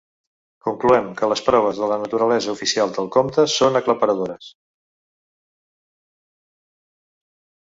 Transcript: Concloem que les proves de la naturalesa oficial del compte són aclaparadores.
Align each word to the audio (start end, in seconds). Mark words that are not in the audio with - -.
Concloem 0.67 1.09
que 1.19 1.27
les 1.33 1.43
proves 1.49 1.81
de 1.81 1.89
la 1.91 1.97
naturalesa 2.03 2.49
oficial 2.55 2.95
del 2.95 3.09
compte 3.17 3.45
són 3.57 3.81
aclaparadores. 3.81 4.49